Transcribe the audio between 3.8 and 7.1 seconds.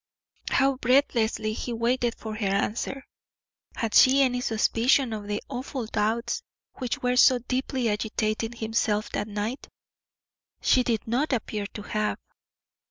she any suspicion of the awful doubts which